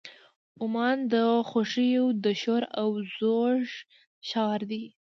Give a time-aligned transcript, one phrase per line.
[0.63, 1.15] عمان د
[1.49, 3.61] خوښیو د شور او زوږ
[4.29, 4.83] ښار دی.